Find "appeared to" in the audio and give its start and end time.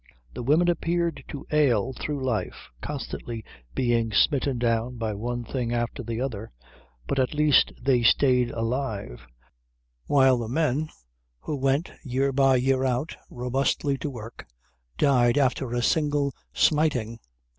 0.67-1.45